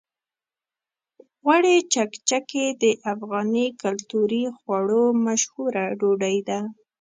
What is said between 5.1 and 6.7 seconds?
مشهوره ډوډۍ ده.